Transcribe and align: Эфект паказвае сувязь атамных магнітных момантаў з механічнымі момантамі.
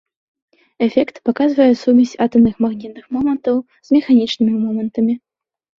Эфект 0.85 1.15
паказвае 1.29 1.69
сувязь 1.83 2.15
атамных 2.27 2.55
магнітных 2.67 3.05
момантаў 3.19 3.55
з 3.89 3.99
механічнымі 3.99 4.57
момантамі. 4.69 5.13